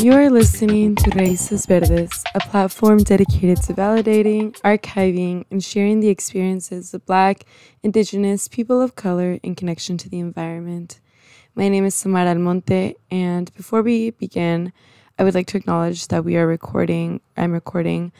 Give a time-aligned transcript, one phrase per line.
[0.00, 6.08] You are listening to Raíces Verdes, a platform dedicated to validating, archiving, and sharing the
[6.08, 7.44] experiences of Black,
[7.82, 11.00] Indigenous, people of color in connection to the environment.
[11.54, 14.72] My name is Samara Almonte, and before we begin,
[15.18, 18.10] I would like to acknowledge that we are recording, I'm recording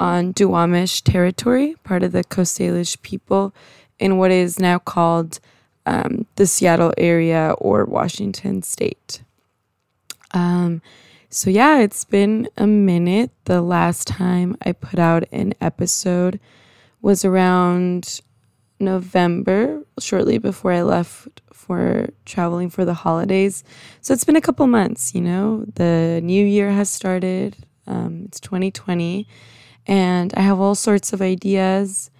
[0.00, 3.54] on Duwamish territory, part of the Coast Salish people,
[3.98, 5.40] in what is now called
[5.84, 9.20] um, the Seattle area or Washington state.
[10.32, 10.80] Um,
[11.36, 13.30] so, yeah, it's been a minute.
[13.44, 16.40] The last time I put out an episode
[17.02, 18.22] was around
[18.80, 23.64] November, shortly before I left for traveling for the holidays.
[24.00, 25.66] So, it's been a couple months, you know.
[25.74, 27.54] The new year has started,
[27.86, 29.28] um, it's 2020,
[29.86, 32.10] and I have all sorts of ideas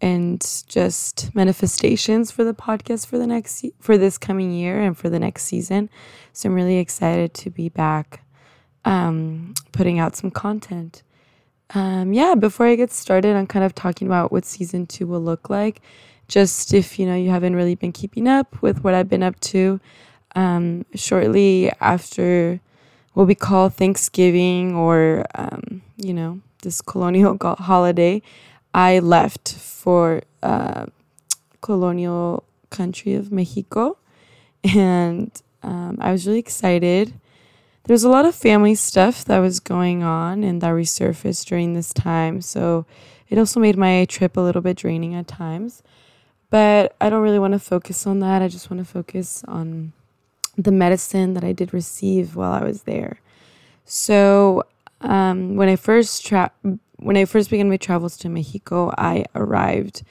[0.00, 5.08] and just manifestations for the podcast for the next for this coming year and for
[5.08, 5.88] the next season.
[6.32, 8.25] So I'm really excited to be back
[8.86, 11.02] um, putting out some content.
[11.74, 15.20] Um, yeah, before I get started on kind of talking about what season two will
[15.20, 15.82] look like,
[16.28, 19.38] just if you know you haven't really been keeping up with what I've been up
[19.40, 19.80] to,
[20.36, 22.60] um, shortly after
[23.14, 28.22] what we call Thanksgiving or um, you know this colonial holiday,
[28.72, 30.86] I left for uh,
[31.60, 33.98] colonial country of Mexico,
[34.62, 35.32] and
[35.64, 37.12] um, I was really excited
[37.86, 41.92] there's a lot of family stuff that was going on and that resurfaced during this
[41.92, 42.40] time.
[42.40, 42.84] So
[43.28, 45.82] it also made my trip a little bit draining at times.
[46.50, 48.42] But I don't really want to focus on that.
[48.42, 49.92] I just want to focus on
[50.56, 53.20] the medicine that I did receive while I was there.
[53.84, 54.64] So
[55.00, 56.52] um, when I first tra-
[56.96, 60.02] when I first began my travels to Mexico, I arrived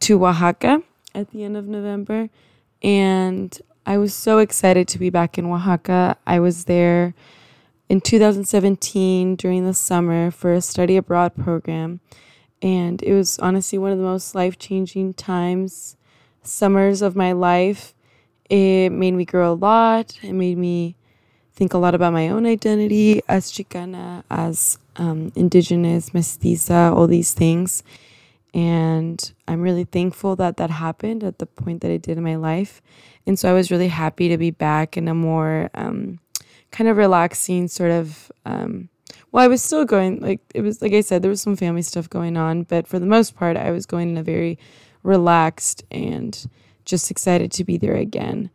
[0.00, 0.82] to Oaxaca
[1.14, 2.30] at the end of November,
[2.82, 6.16] and I was so excited to be back in Oaxaca.
[6.26, 7.14] I was there
[7.88, 12.00] in 2017 during the summer for a study abroad program.
[12.62, 15.96] And it was honestly one of the most life changing times,
[16.42, 17.94] summers of my life.
[18.50, 20.18] It made me grow a lot.
[20.22, 20.96] It made me
[21.54, 27.32] think a lot about my own identity as Chicana, as um, Indigenous, Mestiza, all these
[27.32, 27.82] things.
[28.52, 32.36] And I'm really thankful that that happened at the point that it did in my
[32.36, 32.82] life.
[33.26, 36.18] And so I was really happy to be back in a more um,
[36.72, 38.32] kind of relaxing sort of.
[38.44, 38.88] Um,
[39.32, 41.82] well, I was still going, like, it was, like I said, there was some family
[41.82, 44.58] stuff going on, but for the most part, I was going in a very
[45.02, 46.48] relaxed and
[46.84, 48.50] just excited to be there again.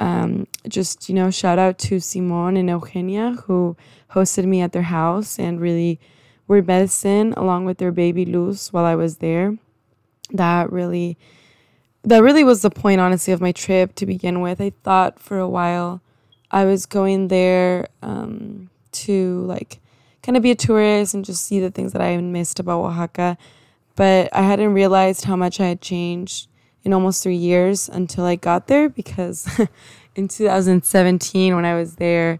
[0.00, 3.76] Um, just, you know, shout out to Simon and Eugenia who
[4.10, 6.00] hosted me at their house and really
[6.48, 9.58] were medicine along with their baby Luz while I was there.
[10.30, 11.16] That really
[12.02, 14.60] that really was the point honestly of my trip to begin with.
[14.60, 16.00] I thought for a while
[16.50, 19.80] I was going there um, to like
[20.22, 23.36] kind of be a tourist and just see the things that I missed about Oaxaca.
[23.96, 26.48] But I hadn't realized how much I had changed
[26.84, 29.48] in almost three years until I got there because
[30.14, 32.38] in 2017 when I was there,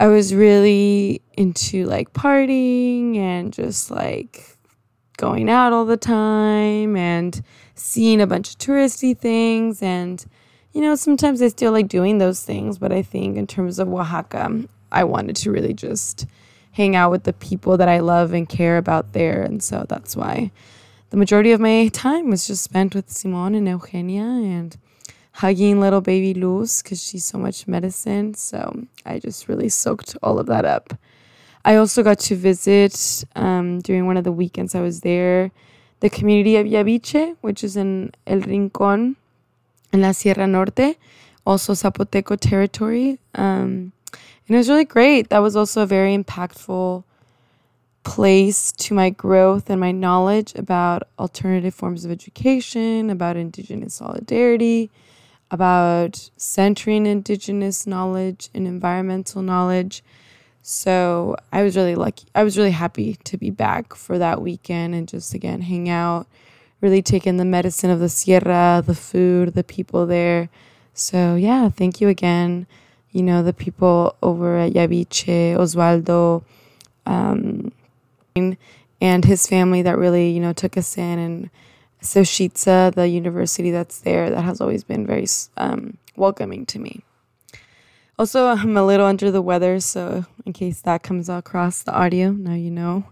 [0.00, 4.56] I was really into like partying and just like
[5.16, 7.42] going out all the time and
[7.74, 9.82] seeing a bunch of touristy things.
[9.82, 10.24] And,
[10.72, 13.92] you know, sometimes I still like doing those things, but I think in terms of
[13.92, 16.26] Oaxaca, I wanted to really just
[16.72, 19.42] hang out with the people that I love and care about there.
[19.42, 20.52] And so that's why
[21.10, 24.76] the majority of my time was just spent with Simon and Eugenia and
[25.38, 28.34] hugging little baby Luz because she's so much medicine.
[28.34, 30.94] So I just really soaked all of that up.
[31.64, 35.50] I also got to visit um, during one of the weekends I was there
[36.00, 39.16] the community of Yaviche, which is in El Rincon
[39.92, 40.96] in La Sierra Norte,
[41.46, 43.18] also Zapoteco territory.
[43.34, 45.30] Um, and it was really great.
[45.30, 47.04] That was also a very impactful
[48.04, 54.90] place to my growth and my knowledge about alternative forms of education, about Indigenous solidarity,
[55.50, 60.02] about centering Indigenous knowledge and environmental knowledge.
[60.62, 62.26] So I was really lucky.
[62.34, 66.26] I was really happy to be back for that weekend and just again hang out,
[66.80, 70.50] really take in the medicine of the Sierra, the food, the people there.
[70.92, 72.66] So yeah, thank you again.
[73.12, 76.44] You know, the people over at Yaviche, Oswaldo,
[77.06, 77.72] um,
[79.00, 81.50] and his family that really, you know, took us in and
[82.02, 87.02] Xochitza, the university that's there, that has always been very um, welcoming to me.
[88.18, 92.30] Also, I'm a little under the weather, so in case that comes across the audio,
[92.30, 93.04] now you know.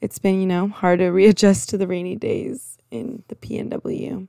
[0.00, 4.28] It's been, you know, hard to readjust to the rainy days in the PNW.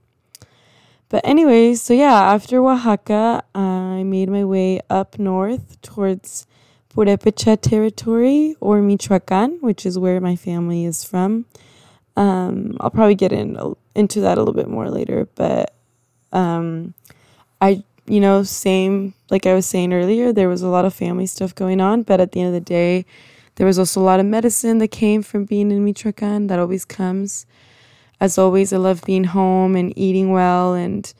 [1.10, 6.46] But anyways, so yeah, after Oaxaca, I made my way up north towards
[6.94, 11.46] Purepecha territory or Michoacan, which is where my family is from.
[12.18, 13.56] Um, I'll probably get in
[13.98, 15.74] into that a little bit more later, but
[16.32, 16.94] um,
[17.60, 21.26] I, you know, same like I was saying earlier, there was a lot of family
[21.26, 23.06] stuff going on, but at the end of the day,
[23.56, 26.48] there was also a lot of medicine that came from being in Michoacan.
[26.48, 27.46] That always comes.
[28.20, 31.12] As always, I love being home and eating well and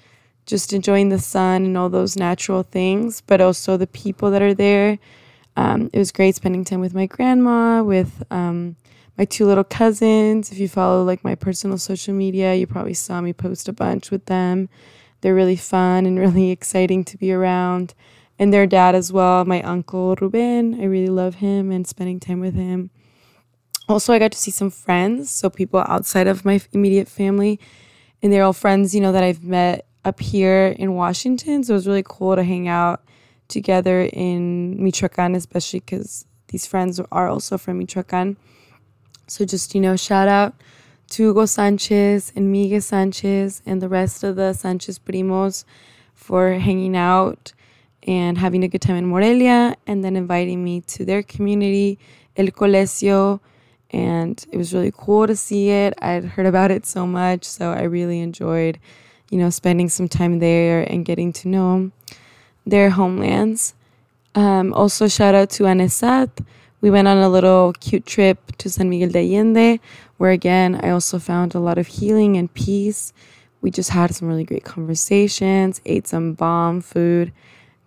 [0.46, 4.54] just enjoying the sun and all those natural things, but also the people that are
[4.54, 4.98] there.
[5.56, 8.76] Um, it was great spending time with my grandma, with um,
[9.18, 10.52] my two little cousins.
[10.52, 14.12] If you follow like my personal social media, you probably saw me post a bunch
[14.12, 14.70] with them.
[15.22, 17.94] They're really fun and really exciting to be around.
[18.40, 20.80] And their dad as well, my uncle Ruben.
[20.80, 22.92] I really love him and spending time with him.
[23.90, 27.60] Also, I got to see some friends, so people outside of my immediate family.
[28.22, 31.64] And they're all friends, you know, that I've met up here in Washington.
[31.64, 33.04] So it was really cool to hang out
[33.48, 38.38] together in Michoacan, especially because these friends are also from Michoacan.
[39.28, 40.56] So just, you know, shout out
[41.12, 45.64] to Hugo Sanchez and Miguel Sanchez and the rest of the Sanchez primos
[46.16, 47.54] for hanging out
[48.04, 52.00] and having a good time in Morelia and then inviting me to their community,
[52.36, 53.40] El Colegio.
[53.92, 55.94] And it was really cool to see it.
[56.02, 58.80] I'd heard about it so much, so I really enjoyed
[59.30, 61.92] you know, spending some time there and getting to know
[62.66, 63.74] their homelands.
[64.36, 66.30] Um, also, shout out to Anesat.
[66.80, 69.80] We went on a little cute trip to San Miguel de Allende,
[70.18, 73.14] where again, I also found a lot of healing and peace.
[73.62, 77.32] We just had some really great conversations, ate some bomb food.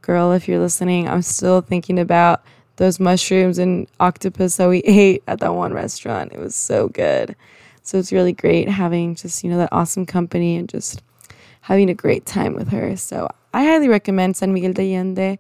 [0.02, 2.42] Girl, if you're listening, I'm still thinking about
[2.76, 6.32] those mushrooms and octopus that we ate at that one restaurant.
[6.32, 7.37] It was so good.
[7.82, 11.02] So it's really great having just, you know, that awesome company and just
[11.62, 12.96] having a great time with her.
[12.96, 15.38] So I highly recommend San Miguel de Allende.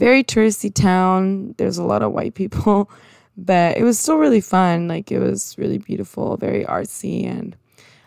[0.00, 1.54] Very touristy town.
[1.58, 2.90] There's a lot of white people,
[3.36, 4.88] but it was still really fun.
[4.88, 7.54] Like it was really beautiful, very artsy, and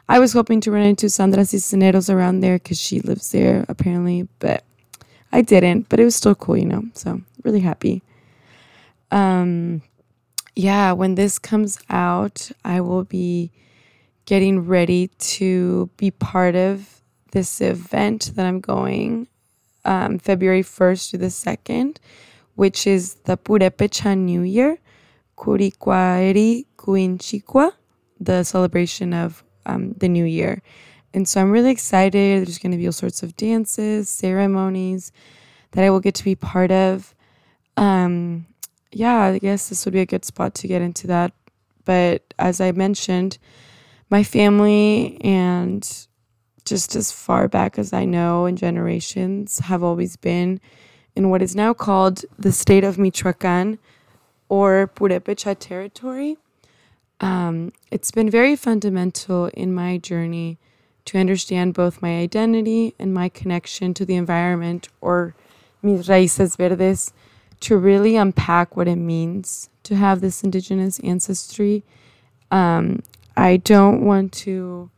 [0.09, 4.27] I was hoping to run into Sandra Cisneros around there because she lives there apparently,
[4.39, 4.63] but
[5.31, 5.87] I didn't.
[5.87, 6.83] But it was still cool, you know.
[6.93, 8.01] So really happy.
[9.11, 9.83] Um,
[10.55, 13.51] yeah, when this comes out, I will be
[14.25, 17.03] getting ready to be part of
[17.33, 19.27] this event that I'm going
[19.85, 21.97] um, February 1st to the 2nd,
[22.55, 24.77] which is the Purepecha New Year,
[25.37, 27.71] Kurikwari Kuinchikwa,
[28.19, 30.61] the celebration of um, the New Year.
[31.13, 32.45] And so I'm really excited.
[32.45, 35.11] There's going to be all sorts of dances, ceremonies
[35.71, 37.13] that I will get to be part of.
[37.77, 38.45] Um,
[38.91, 41.33] yeah, I guess this would be a good spot to get into that.
[41.85, 43.37] But as I mentioned,
[44.09, 46.07] my family and
[46.65, 50.59] just as far back as I know in generations, have always been
[51.15, 53.79] in what is now called the state of Michoacan
[54.49, 56.37] or Purepecha territory.
[57.19, 60.57] Um, it's been very fundamental in my journey
[61.05, 65.35] to understand both my identity and my connection to the environment or
[65.81, 67.13] mis raíces verdes
[67.59, 71.83] to really unpack what it means to have this indigenous ancestry.
[72.51, 73.03] Um,
[73.35, 74.89] I don't want to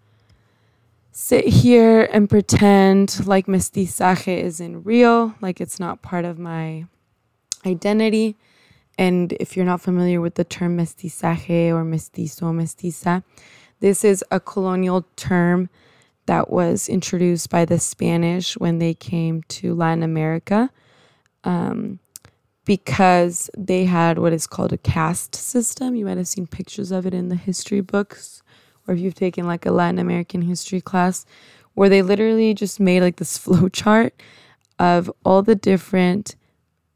[1.17, 6.85] sit here and pretend like mestizaje isn't real, like it's not part of my
[7.65, 8.35] identity.
[8.97, 13.23] And if you're not familiar with the term mestizaje or mestizo, mestiza,
[13.79, 15.69] this is a colonial term
[16.25, 20.69] that was introduced by the Spanish when they came to Latin America
[21.45, 21.99] um,
[22.65, 25.95] because they had what is called a caste system.
[25.95, 28.43] You might have seen pictures of it in the history books
[28.87, 31.25] or if you've taken like a Latin American history class
[31.73, 34.13] where they literally just made like this flow chart
[34.79, 36.35] of all the different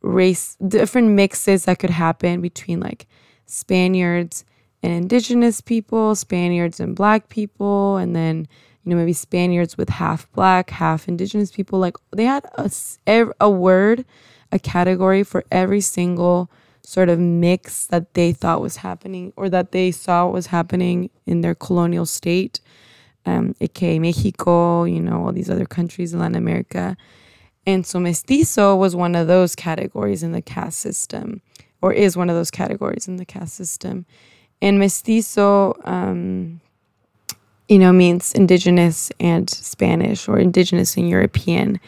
[0.01, 3.07] race different mixes that could happen between like
[3.45, 4.45] Spaniards
[4.81, 8.47] and indigenous people, Spaniards and black people, and then
[8.83, 11.79] you know maybe Spaniards with half black, half indigenous people.
[11.79, 12.71] Like they had a
[13.39, 14.05] a word,
[14.51, 16.49] a category for every single
[16.89, 21.41] sort of mix that they thought was happening or that they saw was happening in
[21.41, 22.59] their colonial state,
[23.27, 26.97] um, aka Mexico, you know, all these other countries in Latin America.
[27.67, 31.43] And so mestizo was one of those categories in the caste system,
[31.79, 34.07] or is one of those categories in the caste system.
[34.59, 36.59] And mestizo, um,
[37.67, 41.79] you know, means indigenous and Spanish or indigenous and European.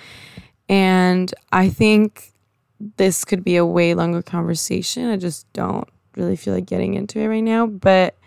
[0.70, 2.31] And I think
[2.98, 5.10] this could be a way longer conversation.
[5.10, 7.68] I just don't really feel like getting into it right now.
[7.68, 8.18] But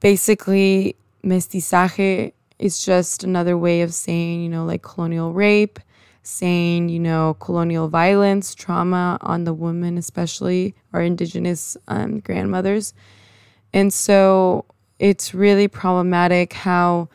[0.00, 5.78] basically, mestizaje is just another way of saying, you know, like colonial rape,
[6.22, 12.94] saying, you know, colonial violence, trauma on the women, especially our indigenous um, grandmothers.
[13.72, 14.64] And so
[14.98, 17.08] it's really problematic how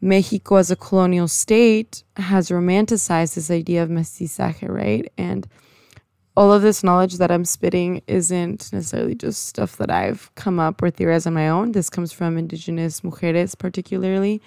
[0.00, 5.10] Mexico, as a colonial state, has romanticized this idea of mestizaje, right?
[5.16, 5.46] And
[6.36, 10.80] all of this knowledge that I'm spitting isn't necessarily just stuff that I've come up
[10.80, 11.72] with or theorized on my own.
[11.72, 14.40] This comes from indigenous mujeres, particularly,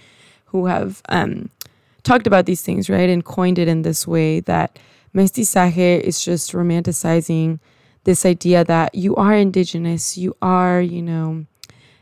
[0.45, 1.49] who have um,
[2.03, 3.09] talked about these things, right?
[3.09, 4.79] And coined it in this way that
[5.13, 7.59] mestizaje is just romanticizing
[8.03, 11.45] this idea that you are indigenous, you are, you know,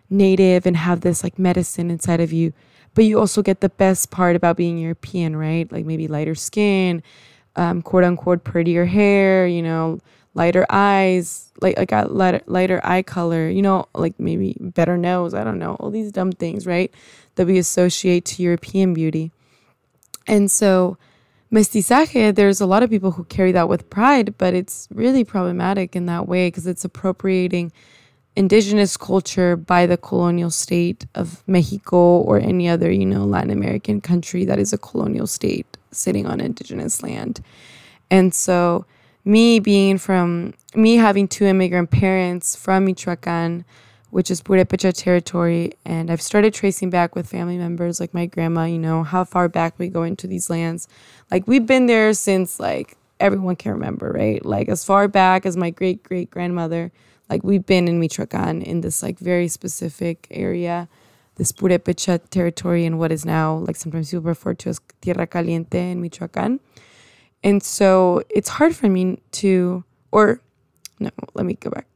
[0.09, 2.53] native and have this like medicine inside of you.
[2.93, 5.69] But you also get the best part about being European, right?
[5.71, 7.01] Like maybe lighter skin,
[7.55, 9.99] um, quote unquote prettier hair, you know,
[10.33, 15.33] lighter eyes, like like a lighter lighter eye color, you know, like maybe better nose.
[15.33, 16.93] I don't know, all these dumb things, right?
[17.35, 19.31] That we associate to European beauty.
[20.27, 20.97] And so,
[21.51, 25.95] mestizaje, there's a lot of people who carry that with pride, but it's really problematic
[25.95, 27.71] in that way because it's appropriating
[28.35, 34.01] indigenous culture by the colonial state of Mexico or any other, you know, Latin American
[34.01, 37.41] country that is a colonial state sitting on indigenous land.
[38.09, 38.85] And so,
[39.25, 43.63] me being from, me having two immigrant parents from Michoacan,
[44.09, 45.73] which is Purepecha territory.
[45.85, 49.47] And I've started tracing back with family members like my grandma, you know, how far
[49.47, 50.87] back we go into these lands.
[51.31, 54.43] Like we've been there since like everyone can remember, right?
[54.45, 56.91] Like as far back as my great great grandmother,
[57.29, 60.87] like we've been in Michoacan in this like very specific area,
[61.35, 65.91] this Purepecha territory and what is now like sometimes people refer to as Tierra Caliente
[65.91, 66.59] in Michoacan.
[67.43, 70.41] And so it's hard for me to, or
[70.99, 71.87] no, let me go back.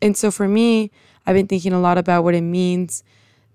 [0.00, 0.90] And so for me,
[1.26, 3.04] I've been thinking a lot about what it means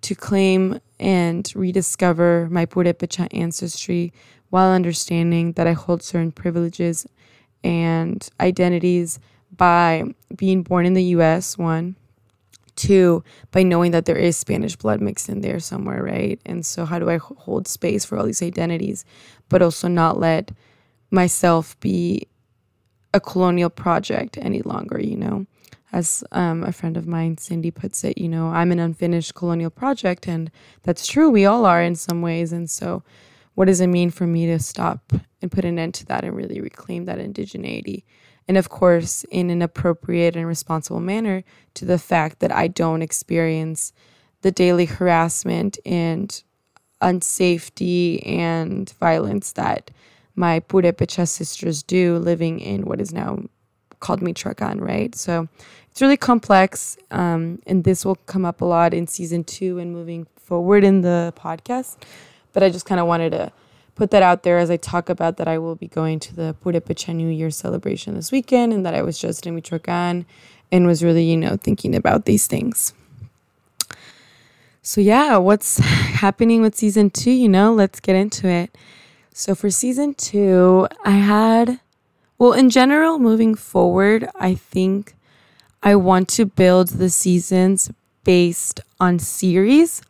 [0.02, 4.14] to claim and rediscover my Purepecha ancestry
[4.50, 7.08] while understanding that I hold certain privileges
[7.64, 9.20] and identities
[9.56, 10.04] by
[10.36, 11.96] being born in the US, one.
[12.76, 16.40] Two, by knowing that there is Spanish blood mixed in there somewhere, right?
[16.44, 19.06] And so, how do I hold space for all these identities,
[19.48, 20.52] but also not let
[21.12, 22.28] myself be
[23.14, 25.46] a colonial project any longer, you know?
[25.94, 29.70] as um, a friend of mine, Cindy, puts it, you know, I'm an unfinished colonial
[29.70, 30.28] project.
[30.28, 31.30] And that's true.
[31.30, 32.52] We all are in some ways.
[32.52, 33.04] And so,
[33.54, 36.36] what does it mean for me to stop and put an end to that and
[36.36, 38.04] really reclaim that indigeneity?
[38.48, 41.44] And of course, in an appropriate and responsible manner
[41.76, 43.94] to the fact that I don't experience
[44.42, 46.44] the daily harassment and
[47.02, 49.92] unsafety and violence that
[50.36, 53.40] my Purepecha sisters do living in what is now
[54.00, 55.16] called Michoacan, right?
[55.16, 55.48] So
[55.92, 59.94] it's really complex, um, and this will come up a lot in season two and
[59.94, 61.98] moving forward in the podcast.
[62.52, 63.52] But I just kind of wanted to
[63.96, 66.56] put that out there as I talk about that I will be going to the
[66.64, 70.26] Purepecha New Year celebration this weekend, and that I was just in Michoacan
[70.72, 72.94] and was really, you know, thinking about these things.
[74.82, 77.32] So yeah, what's happening with season two?
[77.32, 78.76] You know, let's get into it.
[79.34, 81.80] So for season two, I had,
[82.38, 85.16] well, in general, moving forward, I think
[85.82, 87.92] I want to build the seasons
[88.24, 90.02] based on series.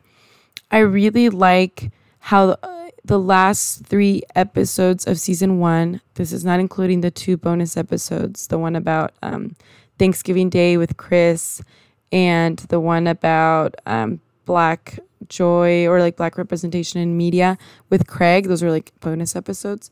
[0.70, 2.56] I really like how
[3.04, 8.46] the last three episodes of season one, this is not including the two bonus episodes,
[8.46, 9.56] the one about um,
[9.98, 11.62] Thanksgiving Day with Chris
[12.10, 17.58] and the one about um, Black joy or like Black representation in media
[17.90, 18.46] with Craig.
[18.48, 19.90] Those are like bonus episodes.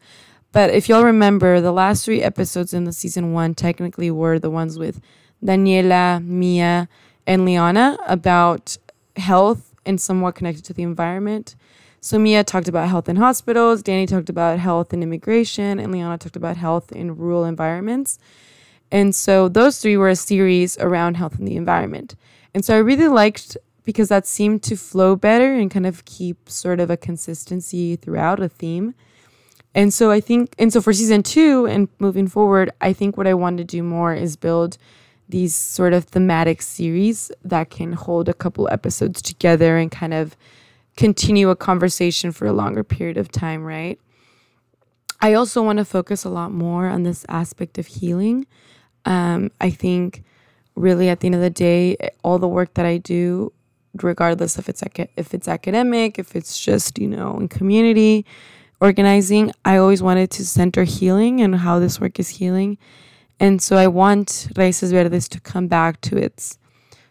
[0.52, 4.50] But if y'all remember, the last three episodes in the season one technically were the
[4.50, 5.00] ones with
[5.44, 6.88] Daniela, Mia,
[7.26, 8.76] and Liana about
[9.16, 11.56] health and somewhat connected to the environment.
[12.04, 16.18] So Mia talked about health in hospitals, Danny talked about health in immigration, and Liana
[16.18, 18.18] talked about health in rural environments.
[18.90, 22.16] And so those three were a series around health and the environment.
[22.52, 26.50] And so I really liked because that seemed to flow better and kind of keep
[26.50, 28.96] sort of a consistency throughout a theme.
[29.72, 33.28] And so I think, and so for season two and moving forward, I think what
[33.28, 34.76] I want to do more is build
[35.28, 40.36] these sort of thematic series that can hold a couple episodes together and kind of
[40.96, 43.98] continue a conversation for a longer period of time, right?
[45.20, 48.46] I also want to focus a lot more on this aspect of healing.
[49.04, 50.24] Um, I think
[50.74, 53.52] really at the end of the day, all the work that I do,
[54.02, 54.82] regardless if it's
[55.16, 58.24] if it's academic, if it's just you know in community
[58.80, 62.78] organizing, I always wanted to center healing and how this work is healing
[63.42, 66.58] and so I want Raíces Verdes to come back to its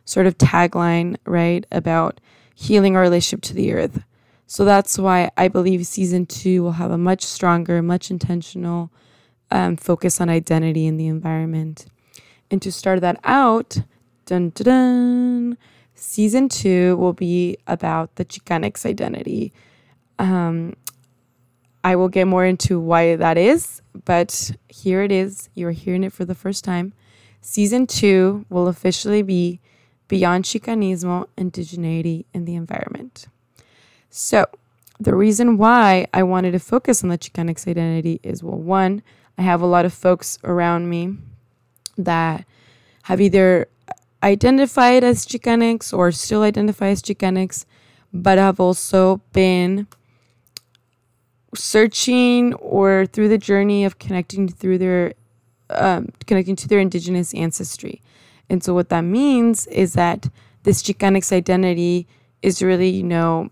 [0.06, 2.22] sort of tagline, right, about
[2.62, 4.04] healing our relationship to the earth.
[4.46, 8.92] So that's why I believe season two will have a much stronger, much intentional
[9.50, 11.88] um, focus on identity and the environment.
[12.52, 13.80] And to start that out,
[14.28, 15.58] dun, dun, dun,
[15.96, 19.54] season two will be about the Chicanx identity.
[20.20, 20.76] Um,
[21.84, 25.50] I will get more into why that is, but here it is.
[25.56, 26.94] You're hearing it for the first time.
[27.42, 29.62] Season two will officially be
[30.12, 33.28] Beyond Chicanismo, Indigeneity, and the Environment.
[34.10, 34.46] So,
[35.00, 39.04] the reason why I wanted to focus on the Chicanx identity is well, one,
[39.38, 41.16] I have a lot of folks around me
[41.98, 42.44] that
[43.04, 43.70] have either
[44.22, 47.64] identified as Chicanx or still identify as Chicanx,
[48.12, 49.88] but have also been
[51.56, 55.14] searching or through the journey of connecting through their
[55.70, 58.02] um, connecting to their indigenous ancestry.
[58.52, 60.28] And so what that means is that
[60.64, 62.06] this Chicanx identity
[62.42, 63.50] is really, you know,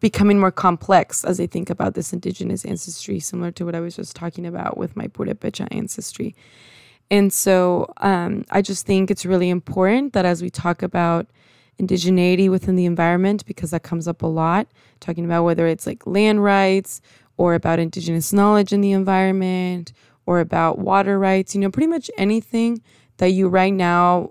[0.00, 3.96] becoming more complex as I think about this indigenous ancestry, similar to what I was
[3.96, 6.34] just talking about with my Purepecha ancestry.
[7.10, 11.26] And so um, I just think it's really important that as we talk about
[11.80, 14.66] indigeneity within the environment, because that comes up a lot,
[15.00, 17.00] talking about whether it's like land rights
[17.38, 19.94] or about indigenous knowledge in the environment
[20.26, 22.82] or about water rights, you know, pretty much anything
[23.18, 24.30] that you right now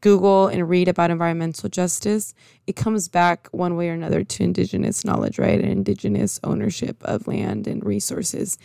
[0.00, 2.34] Google and read about environmental justice,
[2.66, 5.60] it comes back one way or another to indigenous knowledge, right?
[5.60, 8.58] And indigenous ownership of land and resources.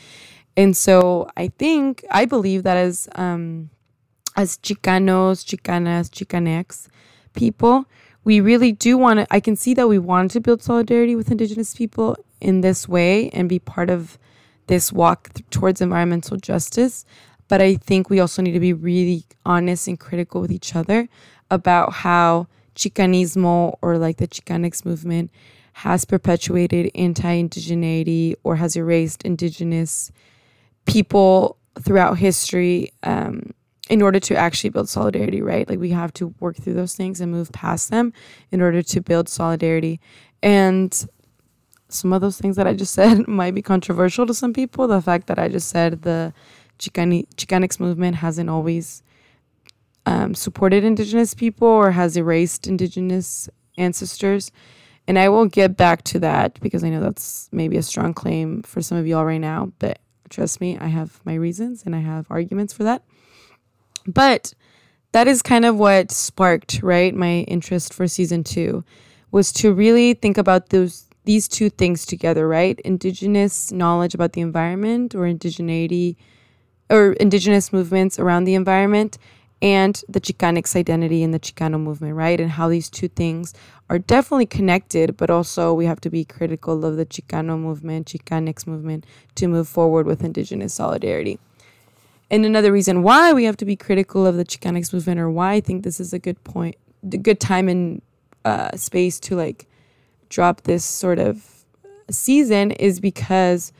[0.56, 3.72] And so I think, I believe that as, um,
[4.36, 6.88] as Chicanos, Chicanas, Chicanx
[7.34, 7.86] people,
[8.24, 11.32] we really do want to, I can see that we want to build solidarity with
[11.32, 14.18] indigenous people in this way and be part of
[14.68, 17.06] this walk th- towards environmental justice.
[17.48, 21.08] But I think we also need to be really honest and critical with each other
[21.52, 25.32] about how Chicanismo or like the Chicanx movement
[25.74, 30.12] has perpetuated anti indigeneity or has erased indigenous
[30.86, 33.54] people throughout history um,
[33.90, 35.68] in order to actually build solidarity, right?
[35.68, 38.14] Like we have to work through those things and move past them
[38.52, 40.00] in order to build solidarity.
[40.42, 41.06] And
[41.90, 44.88] some of those things that I just said might be controversial to some people.
[44.88, 46.34] The fact that I just said the
[46.84, 49.04] Chicani- Chicanx movement hasn't always
[50.06, 54.52] um, supported Indigenous people or has erased Indigenous ancestors.
[55.08, 58.64] And I will get back to that because I know that's maybe a strong claim
[58.64, 59.72] for some of y'all right now.
[59.80, 63.04] But trust me, I have my reasons and I have arguments for that.
[64.06, 64.54] But
[65.14, 68.84] that is kind of what sparked, right, my interest for season two
[69.32, 72.80] was to really think about those these two things together, right?
[72.82, 76.18] Indigenous knowledge about the environment or indigeneity
[76.90, 79.18] or indigenous movements around the environment
[79.62, 82.40] and the Chicanx identity and the Chicano movement, right?
[82.40, 83.54] And how these two things
[83.90, 88.68] are definitely connected, but also we have to be critical of the Chicano movement, Chicanx
[88.68, 91.40] movement to move forward with indigenous solidarity.
[92.30, 95.54] And another reason why we have to be critical of the Chicanx movement or why
[95.54, 96.76] I think this is a good point,
[97.12, 98.02] a good time and
[98.44, 99.68] uh, space to like
[100.28, 101.64] drop this sort of
[102.10, 103.72] season is because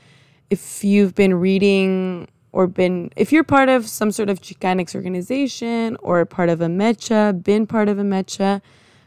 [0.48, 5.96] if you've been reading or been, if you're part of some sort of Chicanx organization
[6.00, 8.62] or part of a mecha, been part of a mecha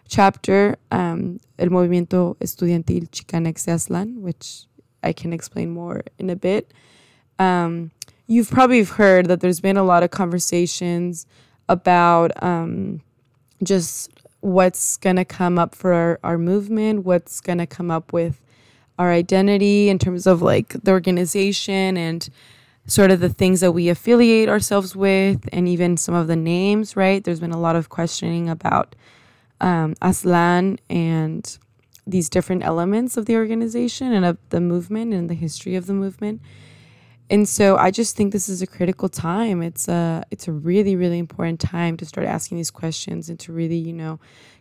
[0.09, 4.65] chapter, um, El Movimiento Estudiantil Chicanx de Aztlán, which
[5.01, 6.73] I can explain more in a bit.
[7.39, 7.91] Um,
[8.27, 11.25] you've probably heard that there's been a lot of conversations
[11.69, 12.99] about um,
[13.63, 18.11] just what's going to come up for our, our movement, what's going to come up
[18.11, 18.41] with
[18.99, 22.29] our identity in terms of like the organization and
[22.87, 26.95] sort of the things that we affiliate ourselves with and even some of the names,
[26.95, 27.23] right?
[27.23, 28.95] There's been a lot of questioning about
[29.59, 31.57] um, Aztlán and
[32.05, 35.93] these different elements of the organization and of the movement and the history of the
[35.93, 36.41] movement.
[37.29, 39.61] And so I just think this is a critical time.
[39.61, 43.51] It's a it's a really really important time to start asking these questions and to
[43.51, 44.17] really, you know,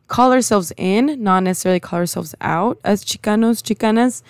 [0.08, 4.22] call ourselves in, not necessarily call ourselves out as Chicanos, Chicanas.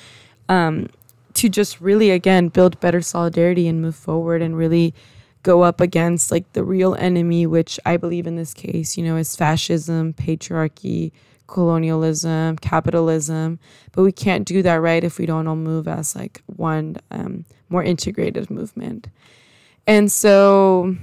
[0.51, 0.89] Um,
[1.37, 4.95] to just really again build better solidarity and move forward and really
[5.43, 9.17] go up against like the real enemy which i believe in this case you know
[9.17, 11.13] is fascism patriarchy
[11.47, 13.59] colonialism capitalism.
[13.93, 17.45] But we can't do that right if we don't all move as like one um,
[17.69, 19.09] more integrated movement.
[19.87, 20.97] And so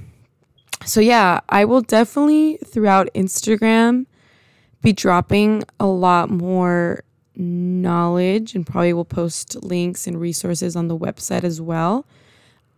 [0.84, 4.04] so yeah i will definitely throughout instagram
[4.82, 7.02] be dropping a lot more
[7.36, 12.06] knowledge and probably will post links and resources on the website as well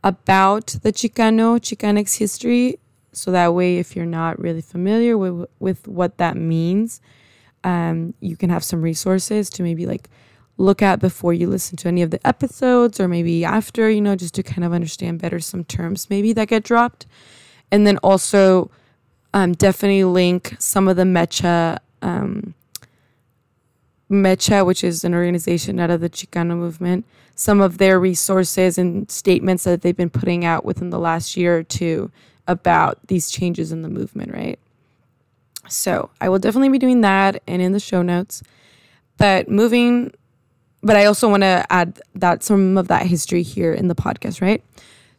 [0.03, 2.79] about the Chicano, Chicanx history.
[3.13, 7.01] So that way, if you're not really familiar with, with what that means,
[7.65, 10.09] um, you can have some resources to maybe like
[10.59, 14.17] look at before you listen to any of the episodes or maybe after, you know,
[14.17, 17.07] just to kind of understand better some terms maybe that get dropped.
[17.71, 18.71] And then also
[19.35, 22.55] um, definitely link some of the Mecha, um,
[24.11, 29.11] Mecha, which is an organization out of the Chicano movement, some of their resources and
[29.11, 32.11] statements that they've been putting out within the last year or two
[32.47, 34.59] about these changes in the movement, right?
[35.69, 38.43] So I will definitely be doing that and in the show notes.
[39.19, 40.13] But moving,
[40.83, 44.41] but I also want to add that some of that history here in the podcast,
[44.41, 44.63] right?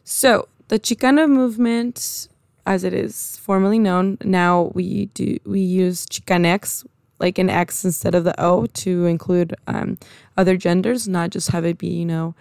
[0.04, 2.28] So the Chicano movement,
[2.64, 6.86] as it is formally known, now we do we use Chicanx,
[7.18, 9.98] like an X instead of the O, to include um,
[10.36, 12.34] other genders, not just have it be you know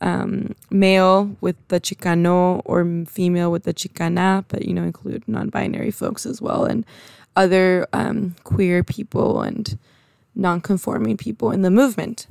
[0.00, 5.90] um, male with the Chicano or female with the Chicana, but you know include non-binary
[5.90, 6.84] folks as well and
[7.36, 9.78] other um, queer people and
[10.34, 12.26] non-conforming people in the movement.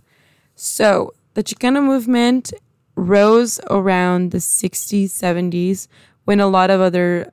[0.56, 2.54] So the Chicano movement
[2.96, 5.88] rose around the 60s, 70s
[6.26, 7.30] when a lot of other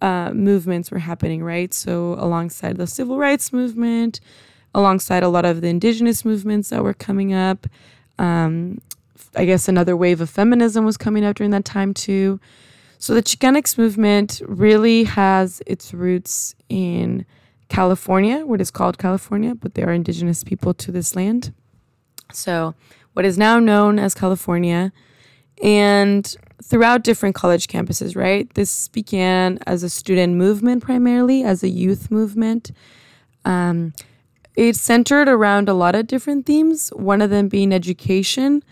[0.00, 1.72] uh, movements were happening, right?
[1.72, 4.20] So, alongside the civil rights movement,
[4.74, 7.66] alongside a lot of the indigenous movements that were coming up,
[8.18, 8.80] um,
[9.34, 12.40] I guess another wave of feminism was coming up during that time too.
[12.98, 17.24] So, the Chicanx movement really has its roots in
[17.68, 21.52] California, what is called California, but they are indigenous people to this land.
[22.32, 22.74] So,
[23.16, 24.92] what is now known as California.
[25.62, 28.52] And throughout different college campuses, right?
[28.54, 32.72] This began as a student movement primarily, as a youth movement.
[33.44, 33.92] Um,
[34.56, 38.62] it centered around a lot of different themes, one of them being education,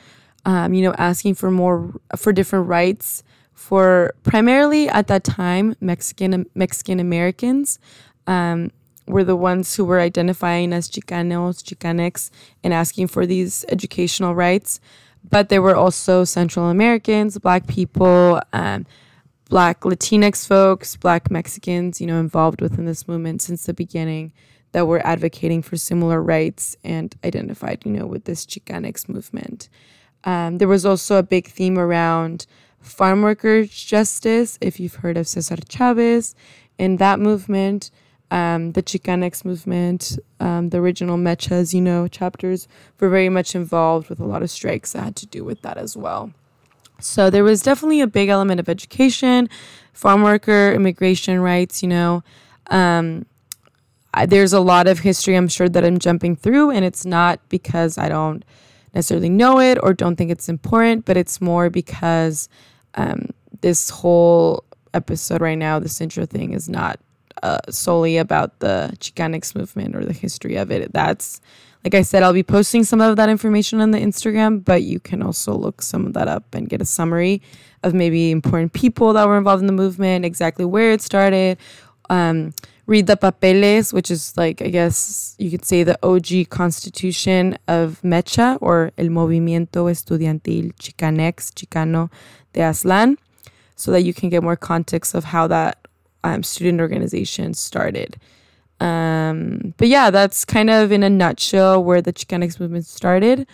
[0.47, 6.47] um, you know, asking for more, for different rights for primarily at that time, Mexican,
[6.55, 7.79] Mexican Americans.
[8.27, 8.71] Um,
[9.07, 12.31] were the ones who were identifying as Chicanos, Chicanx,
[12.63, 14.81] and asking for these educational rights.
[15.29, 18.87] But there were also Central Americans, Black people, um,
[19.49, 24.33] Black Latinx folks, Black Mexicans, you know, involved within this movement since the beginning
[24.73, 29.69] that were advocating for similar rights and identified, you know, with this Chicanx movement.
[30.25, 32.47] Um, there was also a big theme around
[32.81, 36.35] farm workers' justice, if you've heard of Cesar Chavez
[36.79, 37.91] in that movement
[38.35, 42.67] um, the Chicanx movement, um, the original Mechas, you know, chapters
[42.99, 45.79] were very much involved with a lot of strikes that had to do with that
[45.79, 46.33] as well.
[46.99, 49.49] So there was definitely a big element of education,
[49.93, 52.25] farm worker, immigration rights, you know.
[52.71, 53.25] Um,
[54.13, 57.39] I, there's a lot of history I'm sure that I'm jumping through, and it's not
[57.49, 58.45] because I don't
[58.97, 62.49] necessarily know it or don't think it's important, but it's more because
[62.97, 66.99] um, this whole episode right now, this intro thing, is not
[67.43, 70.93] uh, solely about the Chicanx movement or the history of it.
[70.93, 71.41] That's
[71.85, 74.99] like I said, I'll be posting some of that information on the Instagram, but you
[74.99, 77.43] can also look some of that up and get a summary
[77.83, 81.59] of maybe important people that were involved in the movement, exactly where it started.
[82.09, 82.55] Um,
[82.87, 88.01] read the papeles, which is like, I guess you could say the OG constitution of
[88.03, 92.11] Mecha or El Movimiento Estudiantil Chicanx, Chicano
[92.55, 93.19] de Aztlán,
[93.77, 95.84] so that you can get more context of how that
[96.25, 98.17] um, student organization started.
[98.81, 103.47] Um, but yeah, that's kind of in a nutshell where the Chicanx movement started.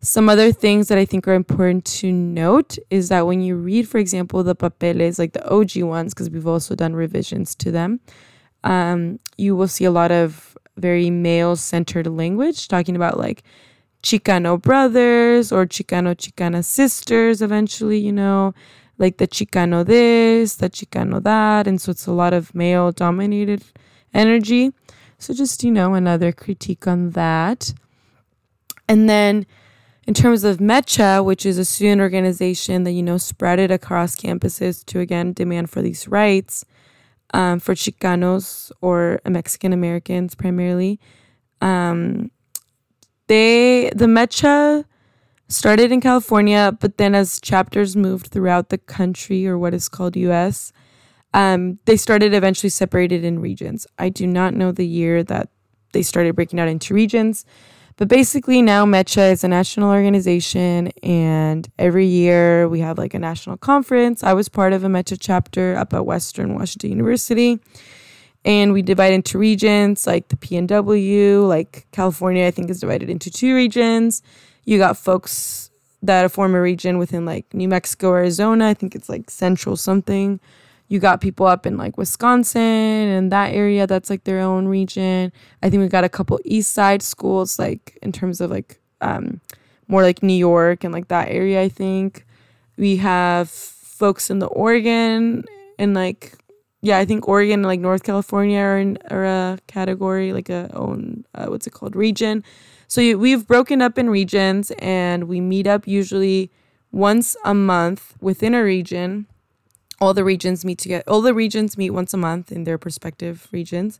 [0.00, 3.88] Some other things that I think are important to note is that when you read,
[3.88, 8.00] for example, the papeles, like the OG ones, because we've also done revisions to them,
[8.64, 13.42] um, you will see a lot of very male centered language talking about like
[14.02, 18.54] Chicano brothers or Chicano Chicana sisters eventually, you know,
[19.02, 21.66] like the Chicano this, the Chicano that.
[21.66, 23.64] And so it's a lot of male dominated
[24.14, 24.72] energy.
[25.18, 27.74] So just, you know, another critique on that.
[28.88, 29.44] And then
[30.06, 34.14] in terms of Mecha, which is a student organization that, you know, spread it across
[34.14, 36.64] campuses to again demand for these rights
[37.34, 41.00] um, for Chicanos or Mexican Americans primarily.
[41.60, 42.30] Um,
[43.26, 44.84] they, the Mecha
[45.52, 50.16] started in California, but then as chapters moved throughout the country or what is called
[50.16, 50.72] US,
[51.34, 53.86] um, they started eventually separated in regions.
[53.98, 55.50] I do not know the year that
[55.92, 57.44] they started breaking out into regions,
[57.96, 63.18] but basically now Mecha is a national organization, and every year we have like a
[63.18, 64.22] national conference.
[64.22, 67.60] I was part of a Mecha chapter up at Western Washington University.
[68.44, 73.30] And we divide into regions like the PNW, like California, I think is divided into
[73.30, 74.20] two regions
[74.64, 75.70] you got folks
[76.02, 78.68] that form a region within like New Mexico, Arizona.
[78.68, 80.40] I think it's like central something.
[80.88, 85.32] You got people up in like Wisconsin and that area that's like their own region.
[85.62, 89.40] I think we got a couple east side schools, like in terms of like um,
[89.88, 92.26] more like New York and like that area, I think.
[92.76, 95.44] We have folks in the Oregon
[95.78, 96.34] and like
[96.84, 100.68] yeah, I think Oregon and like North California are in are a category like a
[100.74, 102.42] own uh, what's it called region.
[102.92, 106.50] So we've broken up in regions and we meet up usually
[106.90, 109.26] once a month within a region.
[109.98, 111.02] All the regions meet together.
[111.06, 113.98] All the regions meet once a month in their respective regions,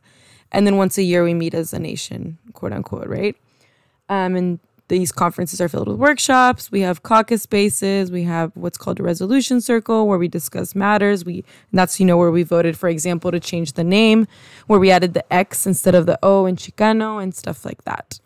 [0.51, 3.35] and then once a year we meet as a nation, quote unquote, right?
[4.09, 6.71] Um, and these conferences are filled with workshops.
[6.71, 8.11] We have caucus spaces.
[8.11, 11.25] We have what's called a resolution circle where we discuss matters.
[11.25, 14.27] We that's you know where we voted, for example, to change the name,
[14.67, 18.19] where we added the X instead of the O in Chicano and stuff like that.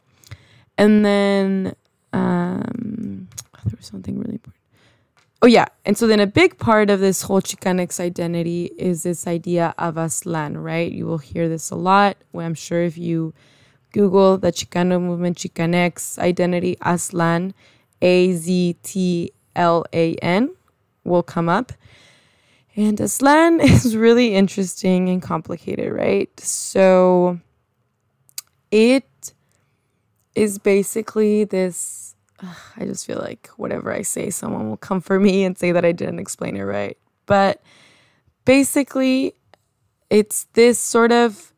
[0.78, 1.76] And then
[2.14, 3.28] um,
[3.66, 4.58] there was something really important.
[5.42, 9.28] Oh yeah, and so then a big part of this whole Chicanx identity is this
[9.28, 10.92] idea of Aztlán, right?
[10.92, 12.18] You will hear this a lot.
[12.36, 13.36] I'm sure if you
[13.94, 17.54] Google the Chicano movement, Chicanx identity, Aztlán,
[18.02, 20.56] A Z T L A N,
[21.04, 21.72] will come up.
[22.76, 26.40] And Aztlán is really interesting and complicated, right?
[26.40, 27.40] So
[28.72, 29.06] it
[30.38, 32.16] is basically this.
[32.78, 35.84] I just feel like whatever I say, someone will come for me and say that
[35.84, 36.98] I didn't explain it right.
[37.26, 37.64] But
[38.46, 39.34] basically,
[40.12, 41.52] it's this sort of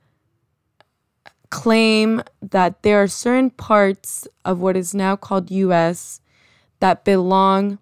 [1.49, 6.21] claim that there are certain parts of what is now called US
[6.79, 7.79] that belong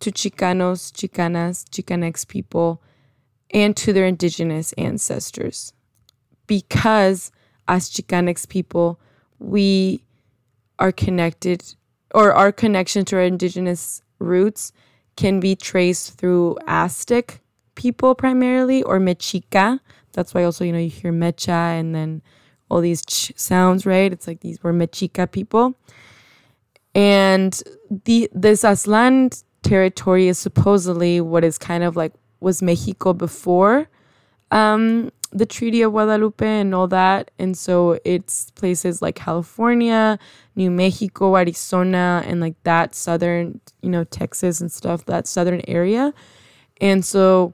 [0.00, 2.82] to Chicanos, Chicanas, Chicanx people
[3.50, 5.72] and to their indigenous ancestors.
[6.46, 7.32] Because
[7.66, 9.00] as Chicanx people,
[9.38, 10.03] we
[10.84, 11.74] are connected
[12.14, 14.70] or our connection to our indigenous roots
[15.16, 17.40] can be traced through Aztec
[17.74, 19.80] people primarily or Mexica.
[20.12, 22.20] That's why also, you know, you hear Mecha and then
[22.68, 24.12] all these ch sounds, right?
[24.12, 25.74] It's like these were Mexica people.
[26.94, 27.58] And
[28.04, 33.88] the this Aztlán territory is supposedly what is kind of like was Mexico before
[34.50, 37.32] um, the Treaty of Guadalupe and all that.
[37.38, 40.18] And so it's places like California,
[40.54, 46.14] New Mexico, Arizona, and like that southern, you know, Texas and stuff, that southern area.
[46.80, 47.52] And so,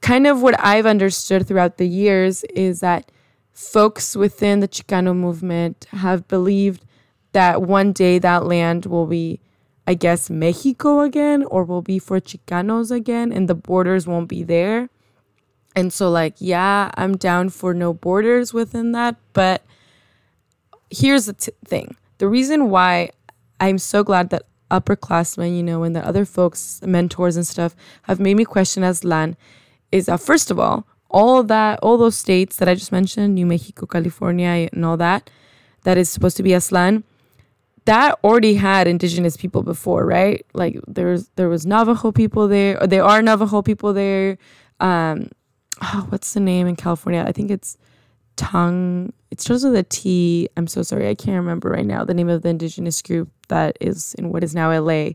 [0.00, 3.10] kind of what I've understood throughout the years is that
[3.52, 6.84] folks within the Chicano movement have believed
[7.32, 9.40] that one day that land will be,
[9.86, 14.42] I guess, Mexico again, or will be for Chicanos again, and the borders won't be
[14.42, 14.88] there.
[15.76, 19.16] And so, like, yeah, I'm down for no borders within that.
[19.34, 19.62] But
[20.90, 23.10] here's the t- thing the reason why
[23.60, 28.18] I'm so glad that upperclassmen, you know, and the other folks, mentors and stuff, have
[28.18, 29.36] made me question Aztlán
[29.92, 33.46] is that, first of all, all that all those states that I just mentioned, New
[33.46, 35.30] Mexico, California, and all that,
[35.84, 37.04] that is supposed to be Aztlán,
[37.84, 40.44] that already had indigenous people before, right?
[40.52, 44.38] Like there's there was Navajo people there, or there are Navajo people there.
[44.80, 45.30] Um,
[45.82, 47.24] oh, what's the name in California?
[47.26, 47.76] I think it's
[48.36, 49.12] Tongue.
[49.30, 50.48] It starts with a T.
[50.56, 53.76] I'm so sorry, I can't remember right now the name of the indigenous group that
[53.80, 55.10] is in what is now LA.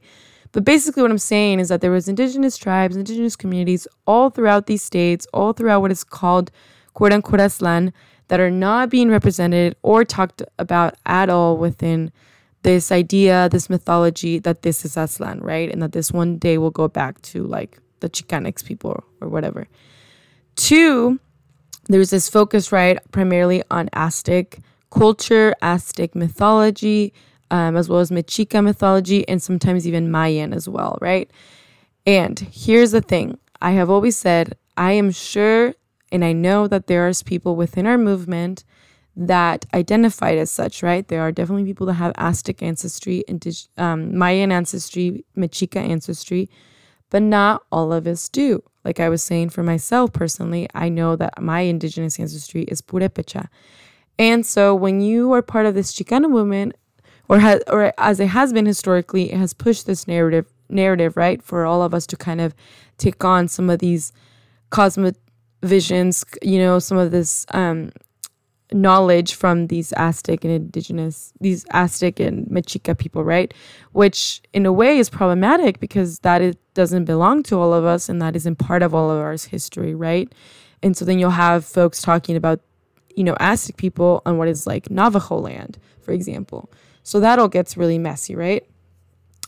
[0.54, 4.65] But basically, what I'm saying is that there was indigenous tribes, indigenous communities all throughout
[4.65, 6.52] these states, all throughout what is called
[6.93, 7.93] quote unquote Aztlán,
[8.28, 12.12] that are not being represented or talked about at all within
[12.63, 15.71] this idea, this mythology that this is Aztlán, right?
[15.71, 19.67] And that this one day will go back to like the Chicanx people or whatever.
[20.56, 21.20] Two,
[21.88, 24.60] there's this focus, right, primarily on Aztec
[24.92, 27.14] culture, Aztec mythology,
[27.50, 31.30] um, as well as Mexica mythology, and sometimes even Mayan as well, right?
[32.06, 35.74] And here's the thing I have always said, I am sure
[36.12, 38.64] and I know that there are people within our movement
[39.16, 41.08] that identified as such, right?
[41.08, 46.50] There are definitely people that have Aztec ancestry, indig- um, Mayan ancestry, Mexica ancestry,
[47.12, 48.63] but not all of us do.
[48.84, 53.47] Like I was saying for myself personally, I know that my indigenous ancestry is Purepecha.
[54.17, 56.74] And so when you are part of this Chicano movement,
[57.30, 61.43] or has or as it has been historically, it has pushed this narrative narrative, right,
[61.43, 62.56] for all of us to kind of
[62.97, 64.12] take on some of these
[64.69, 65.15] cosmic
[65.63, 67.91] visions, you know, some of this um,
[68.73, 73.53] knowledge from these Aztec and indigenous, these Aztec and Mexica people, right?
[73.91, 78.07] Which in a way is problematic because that it doesn't belong to all of us
[78.07, 80.31] and that isn't part of all of our history, right?
[80.81, 82.62] And so then you'll have folks talking about,
[83.15, 86.71] you know, Aztec people on what is like Navajo land, for example.
[87.03, 88.65] So that all gets really messy, right?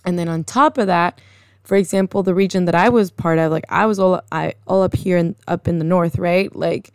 [0.06, 1.22] And then on top of that,
[1.64, 4.84] for example, the region that I was part of, like I was all I all
[4.84, 6.54] up here and up in the north, right?
[6.54, 6.92] Like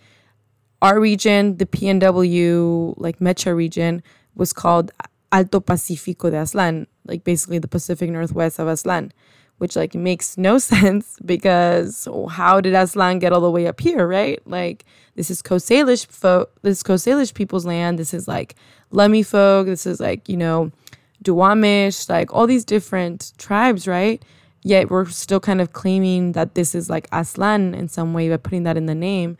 [0.82, 4.02] our region, the PNW, like Mecha region,
[4.34, 4.92] was called
[5.32, 9.10] Alto Pacífico de Aztlán, like basically the Pacific Northwest of Aztlán,
[9.58, 14.06] which like makes no sense because how did Aztlán get all the way up here,
[14.06, 14.40] right?
[14.46, 14.84] Like
[15.16, 17.98] this is Coast Salish folk, this is Coast Salish people's land.
[17.98, 18.54] This is like
[18.92, 19.66] Lummi folk.
[19.66, 20.70] This is like you know,
[21.24, 24.22] Duwamish, like all these different tribes, right?
[24.62, 28.36] Yet we're still kind of claiming that this is like Aztlán in some way by
[28.36, 29.36] putting that in the name.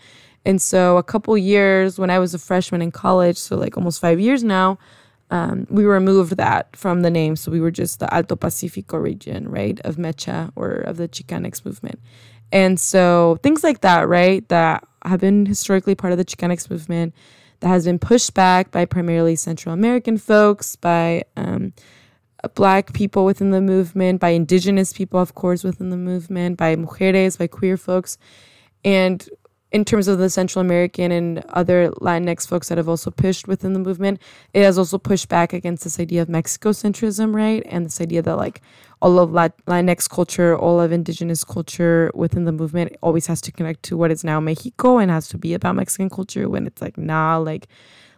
[0.49, 4.01] And so a couple years when I was a freshman in college, so like almost
[4.01, 4.79] five years now,
[5.31, 7.37] um, we removed that from the name.
[7.37, 11.67] So we were just the Alto Pacifico region, right, of Mecha or of the Chicanx
[11.67, 12.01] movement.
[12.51, 17.15] And so things like that, right, that have been historically part of the Chicanx movement
[17.61, 21.75] that has been pushed back by primarily Central American folks, by um,
[22.55, 27.37] black people within the movement, by indigenous people, of course, within the movement, by mujeres,
[27.39, 28.17] by queer folks.
[28.83, 29.29] And
[29.71, 33.75] in terms of the Central American and other Latinx folks that have also pushed within
[33.75, 34.21] the movement,
[34.55, 37.63] it has also pushed back against this idea of Mexico centrism, right?
[37.67, 38.63] And this idea that like
[39.03, 43.83] all of Latinx culture, all of indigenous culture within the movement always has to connect
[43.85, 46.97] to what is now Mexico and has to be about Mexican culture when it's like,
[46.97, 47.69] nah, like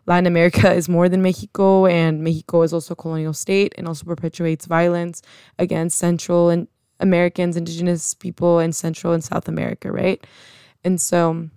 [0.07, 4.05] Latin America is more than Mexico and Mexico is also a colonial state and also
[4.05, 5.21] perpetuates violence
[5.59, 6.69] against Central and
[7.01, 10.25] Americans, indigenous people in Central and South America, right?
[10.85, 11.49] And so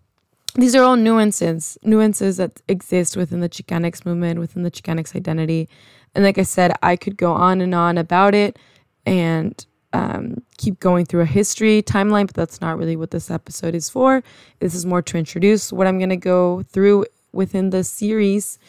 [0.55, 5.67] these are all nuances, nuances that exist within the Chicanx movement, within the Chicanx identity.
[6.13, 8.59] And like I said, I could go on and on about it
[9.05, 13.75] and um, keep going through a history timeline, but that's not really what this episode
[13.75, 14.23] is for.
[14.59, 18.59] This is more to introduce what I'm going to go through within the series.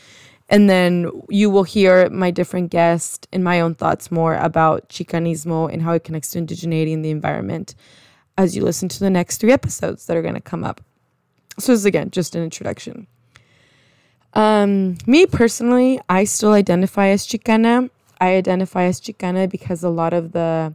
[0.48, 5.72] And then you will hear my different guests and my own thoughts more about Chicanismo
[5.72, 7.74] and how it connects to indigeneity and the environment
[8.36, 10.80] as you listen to the next three episodes that are going to come up.
[11.58, 13.06] So, this is again just an introduction.
[14.34, 17.90] Um, me personally, I still identify as Chicana.
[18.20, 20.74] I identify as Chicana because a lot of the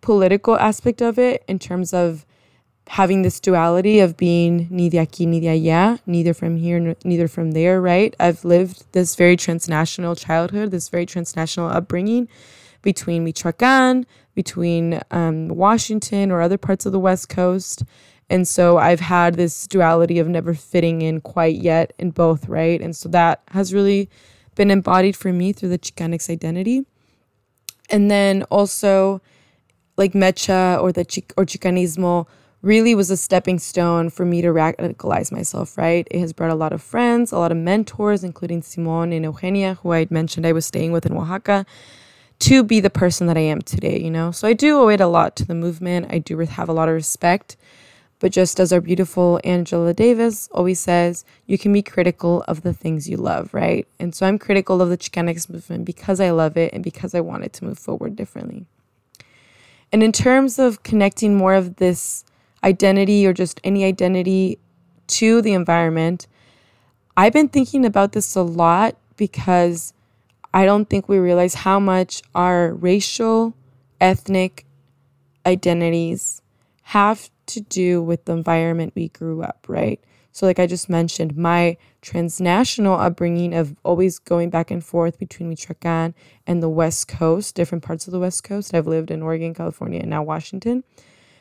[0.00, 2.24] political aspect of it, in terms of
[2.90, 7.80] having this duality of being de aquí ni allá, neither from here, neither from there,
[7.80, 8.14] right?
[8.18, 12.28] I've lived this very transnational childhood, this very transnational upbringing
[12.82, 14.06] between Michoacan,
[14.40, 17.82] between um, Washington or other parts of the West Coast.
[18.30, 22.80] And so I've had this duality of never fitting in quite yet in both, right?
[22.80, 24.08] And so that has really
[24.54, 26.86] been embodied for me through the Chicanx identity.
[27.90, 29.20] And then also,
[29.98, 32.26] like Mecha or the Chic- or Chicanismo
[32.62, 36.08] really was a stepping stone for me to radicalize myself, right?
[36.10, 39.74] It has brought a lot of friends, a lot of mentors, including Simon and Eugenia,
[39.82, 41.66] who I mentioned I was staying with in Oaxaca
[42.40, 44.30] to be the person that I am today, you know?
[44.30, 46.06] So I do owe it a lot to the movement.
[46.10, 47.56] I do have a lot of respect.
[48.18, 52.74] But just as our beautiful Angela Davis always says, you can be critical of the
[52.74, 53.86] things you love, right?
[53.98, 57.20] And so I'm critical of the Chicanx movement because I love it and because I
[57.20, 58.66] want it to move forward differently.
[59.90, 62.24] And in terms of connecting more of this
[62.62, 64.58] identity or just any identity
[65.08, 66.26] to the environment,
[67.16, 69.94] I've been thinking about this a lot because
[70.52, 73.54] I don't think we realize how much our racial,
[74.00, 74.66] ethnic
[75.46, 76.42] identities
[76.82, 80.00] have to do with the environment we grew up, right?
[80.32, 85.48] So, like I just mentioned, my transnational upbringing of always going back and forth between
[85.48, 86.14] Michoacan
[86.46, 88.74] and the West Coast, different parts of the West Coast.
[88.74, 90.84] I've lived in Oregon, California, and now Washington,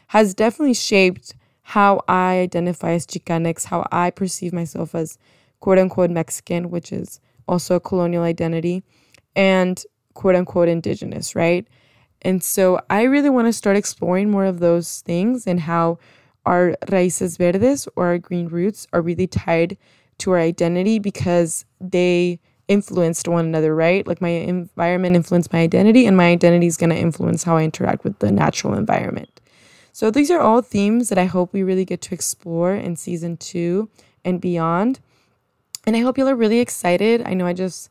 [0.08, 5.19] has definitely shaped how I identify as Chicanx, how I perceive myself as
[5.60, 8.84] quote unquote Mexican, which is also a colonial identity,
[9.39, 9.82] and
[10.15, 11.65] quote unquote indigenous, right?
[12.21, 15.97] And so I really want to start exploring more of those things and how
[16.45, 19.78] our raíces verdes or our green roots are really tied
[20.17, 24.06] to our identity because they influenced one another, right?
[24.06, 27.63] Like my environment influenced my identity, and my identity is going to influence how I
[27.63, 29.39] interact with the natural environment.
[29.93, 33.38] So these are all themes that I hope we really get to explore in season
[33.38, 33.89] two
[34.25, 34.99] and beyond.
[35.88, 37.24] And I hope y'all are really excited.
[37.26, 37.89] I know I just,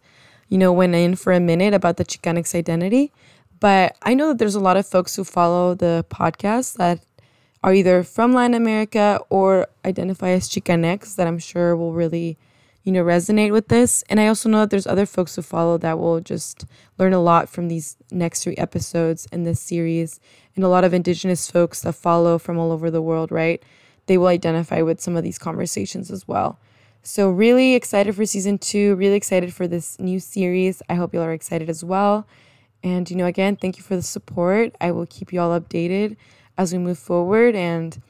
[0.48, 3.12] you know, went in for a minute about the Chicanx identity,
[3.60, 7.00] but I know that there's a lot of folks who follow the podcast that
[7.62, 12.38] are either from Latin America or identify as Chicanx that I'm sure will really,
[12.84, 14.04] you know, resonate with this.
[14.08, 16.64] And I also know that there's other folks who follow that will just
[16.98, 20.20] learn a lot from these next three episodes in this series.
[20.54, 23.62] And a lot of indigenous folks that follow from all over the world, right?
[24.06, 26.58] They will identify with some of these conversations as well.
[27.02, 30.82] So, really excited for season two, really excited for this new series.
[30.88, 32.26] I hope you all are excited as well.
[32.82, 34.74] And, you know, again, thank you for the support.
[34.80, 36.16] I will keep you all updated
[36.56, 37.54] as we move forward.
[37.54, 38.00] And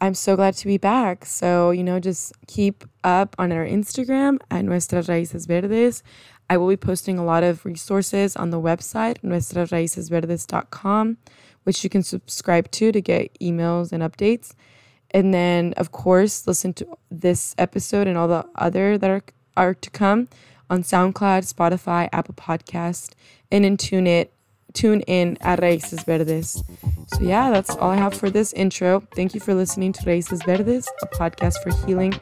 [0.00, 1.26] I'm so glad to be back.
[1.26, 6.02] So, you know, just keep up on our Instagram at Nuestras Raíces Verdes.
[6.48, 11.18] I will be posting a lot of resources on the website, nuestrasraicesverdes.com,
[11.64, 14.54] which you can subscribe to to get emails and updates.
[15.12, 19.22] And then, of course, listen to this episode and all the other that are,
[19.56, 20.28] are to come
[20.68, 23.12] on SoundCloud, Spotify, Apple Podcast,
[23.50, 24.28] and in TuneIn,
[24.72, 26.62] tune in at Raíces Verdes.
[27.08, 29.02] So yeah, that's all I have for this intro.
[29.16, 32.14] Thank you for listening to Raíces Verdes, a podcast for healing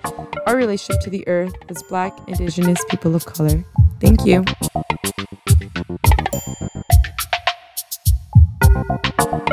[0.47, 3.64] our relationship to the earth as Black, Indigenous people of color.
[4.01, 4.45] Thank you.